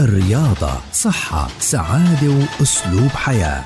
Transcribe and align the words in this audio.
الرياضة 0.00 0.72
صحة 0.92 1.48
سعادة 1.60 2.46
وأسلوب 2.60 3.08
حياة. 3.08 3.64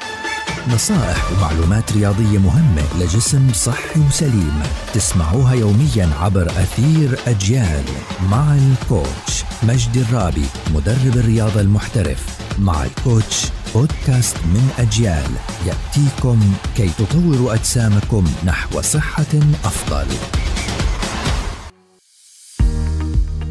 نصائح 0.68 1.32
ومعلومات 1.32 1.92
رياضية 1.92 2.38
مهمة 2.38 2.82
لجسم 3.00 3.52
صحي 3.52 4.00
وسليم. 4.00 4.62
تسمعوها 4.94 5.54
يوميا 5.54 6.10
عبر 6.20 6.46
أثير 6.46 7.18
أجيال 7.26 7.84
مع 8.30 8.54
الكوتش 8.54 9.44
مجدي 9.62 10.00
الرابي 10.00 10.46
مدرب 10.74 11.16
الرياضة 11.16 11.60
المحترف. 11.60 12.38
مع 12.58 12.84
الكوتش 12.84 13.46
بودكاست 13.74 14.36
من 14.36 14.70
أجيال. 14.78 15.30
يأتيكم 15.66 16.52
كي 16.76 16.88
تطوروا 16.88 17.54
أجسامكم 17.54 18.24
نحو 18.44 18.80
صحة 18.80 19.34
أفضل. 19.64 20.06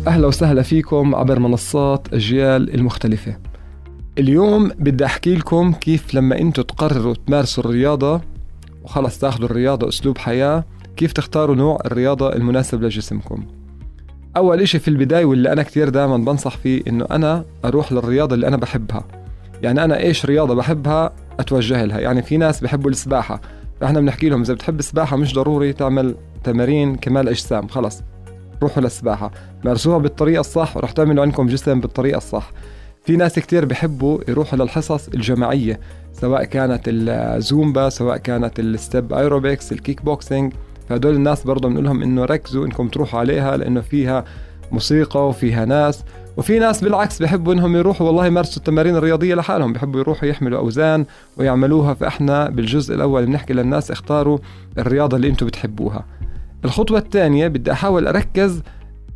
أهلا 0.08 0.28
وسهلا 0.28 0.62
فيكم 0.62 1.16
عبر 1.16 1.40
منصات 1.40 2.14
أجيال 2.14 2.74
المختلفة. 2.76 3.38
اليوم 4.18 4.68
بدي 4.80 5.06
أحكي 5.06 5.36
لكم 5.36 5.74
كيف 5.74 6.16
لما 6.16 6.40
أنتوا 6.40 6.64
تقرروا 6.64 7.16
تمارسوا 7.28 7.64
الرياضة 7.64 8.22
وخلص 8.84 9.20
تاخذوا 9.20 9.46
الرياضة 9.46 9.90
أسلوب 9.90 10.18
حياة 10.18 10.66
كيف 10.96 11.12
تختاروا 11.12 11.56
نوع 11.56 11.80
الرياضة 11.86 12.34
المناسب 12.34 12.84
لجسمكم. 12.84 13.46
أول 14.38 14.62
إشي 14.62 14.80
في 14.80 14.88
البداية 14.88 15.26
واللي 15.26 15.52
أنا 15.52 15.64
كتير 15.64 15.90
دائما 15.90 16.18
بنصح 16.18 16.58
فيه 16.58 16.82
إنه 16.88 17.06
أنا 17.12 17.46
أروح 17.66 17.92
للرياضة 17.92 18.36
اللي 18.36 18.48
أنا 18.48 18.58
بحبها. 18.58 19.06
يعني 19.62 19.84
أنا 19.84 20.00
إيش 20.00 20.26
رياضة 20.26 20.56
بحبها 20.56 21.14
أتوجه 21.40 21.86
لها. 21.86 22.00
يعني 22.00 22.22
في 22.22 22.38
ناس 22.38 22.62
بحبوا 22.62 22.92
السباحة 22.92 23.42
فإحنا 23.82 24.00
بنحكي 24.00 24.30
لهم 24.30 24.42
إذا 24.42 24.54
بتحب 24.54 24.80
السباحة 24.80 25.18
مش 25.18 25.34
ضروري 25.34 25.74
تعمل 25.74 26.16
تمارين 26.44 26.96
كمال 26.96 27.30
أجسام 27.30 27.68
خلص. 27.68 28.04
روحوا 28.62 28.84
للسباحة. 28.84 29.32
مارسوها 29.66 29.98
بالطريقة 29.98 30.40
الصح 30.40 30.78
ورح 30.78 30.92
تعملوا 30.92 31.24
عندكم 31.24 31.48
جسم 31.48 31.80
بالطريقة 31.80 32.18
الصح. 32.18 32.52
في 33.06 33.16
ناس 33.16 33.40
كتير 33.40 33.66
بحبوا 33.66 34.20
يروحوا 34.28 34.60
للحصص 34.60 35.08
الجماعية 35.08 35.80
سواء 36.14 36.44
كانت 36.44 36.82
الزومبا 36.88 37.90
سواء 37.90 38.18
كانت 38.18 38.60
ال 38.60 38.70
step 38.70 39.14
aerobics 39.14 39.72
ال 39.72 40.02
kickboxing. 40.02 40.54
فهدول 40.90 41.16
الناس 41.16 41.44
برضه 41.44 41.70
بنقول 41.70 41.84
لهم 41.84 42.04
إنه 42.04 42.26
ركزوا 42.26 42.66
إنكم 42.66 42.88
تروحوا 42.88 43.20
عليها 43.20 43.58
لإنه 43.58 43.82
فيها 43.82 44.26
موسيقى 44.72 45.28
وفيها 45.28 45.66
ناس. 45.66 46.04
وفي 46.38 46.60
ناس 46.60 46.84
بالعكس 46.84 47.22
بحبوا 47.22 47.54
إنهم 47.54 47.76
يروحوا 47.76 48.08
والله 48.08 48.26
يمارسوا 48.26 48.58
التمارين 48.58 48.96
الرياضية 48.96 49.36
لحالهم. 49.36 49.74
بحبوا 49.74 50.00
يروحوا 50.00 50.30
يحملوا 50.30 50.60
أوزان 50.60 51.06
ويعملوها. 51.38 51.94
فإحنا 51.94 52.50
بالجزء 52.50 52.96
الأول 52.96 53.26
بنحكي 53.26 53.54
للناس 53.54 53.92
اختاروا 53.92 54.38
الرياضة 54.78 55.18
اللي 55.18 55.28
أنتم 55.28 55.46
بتحبوها. 55.46 56.06
الخطوة 56.66 57.00
الثانية 57.00 57.48
بدي 57.48 57.72
أحاول 57.72 58.08
أركز 58.08 58.62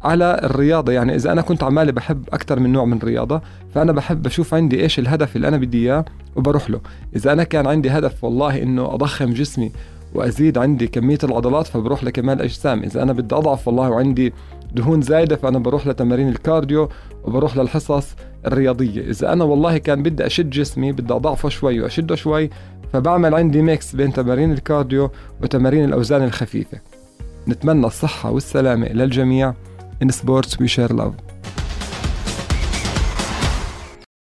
على 0.03 0.39
الرياضة. 0.43 0.91
يعني 0.91 1.15
إذا 1.15 1.31
أنا 1.31 1.41
كنت 1.41 1.63
عمالي 1.63 1.91
بحب 1.91 2.23
أكثر 2.33 2.59
من 2.59 2.71
نوع 2.71 2.85
من 2.85 2.97
الرياضة 2.97 3.41
فأنا 3.75 3.91
بحب 3.91 4.25
أشوف 4.25 4.53
عندي 4.53 4.81
إيش 4.81 4.99
الهدف 4.99 5.35
اللي 5.35 5.47
أنا 5.47 5.57
بدي 5.57 5.77
إياه 5.77 6.05
وبروح 6.35 6.69
له. 6.69 6.81
إذا 7.15 7.31
أنا 7.31 7.43
كان 7.43 7.67
عندي 7.67 7.89
هدف 7.89 8.23
والله 8.23 8.61
إنه 8.63 8.93
أضخم 8.93 9.33
جسمي 9.33 9.71
وأزيد 10.13 10.57
عندي 10.57 10.87
كمية 10.87 11.17
العضلات 11.23 11.67
فبروح 11.67 12.03
لكمال 12.03 12.41
أجسام. 12.41 12.83
إذا 12.83 13.03
أنا 13.03 13.13
بدي 13.13 13.35
أضعف 13.35 13.67
والله 13.67 13.89
وعندي 13.89 14.33
دهون 14.75 15.01
زايدة 15.01 15.35
فأنا 15.35 15.59
بروح 15.59 15.87
لتمارين 15.87 16.29
الكارديو 16.29 16.89
وبروح 17.23 17.57
للحصص 17.57 18.15
الرياضية. 18.45 19.09
إذا 19.09 19.33
أنا 19.33 19.43
والله 19.43 19.77
كان 19.77 20.03
بدي 20.03 20.25
أشد 20.25 20.49
جسمي 20.49 20.91
بدي 20.91 21.13
أضعفه 21.13 21.49
شوي 21.49 21.81
وأشده 21.81 22.15
شوي 22.15 22.49
فبعمل 22.93 23.35
عندي 23.35 23.61
mix 23.61 23.95
بين 23.95 24.13
تمارين 24.13 24.51
ال 24.51 24.60
cardio 24.60 25.11
وتمارين 25.41 25.85
الأوزان 25.85 26.23
الخفيفة. 26.23 26.90
نتمنى 27.47 27.87
الصحة 27.87 28.31
والسلامة 28.31 28.87
للجميع. 28.87 29.53
In 30.03 30.07
sports 30.07 30.57
we 30.59 30.67
share 30.67 30.91
love. 30.91 31.30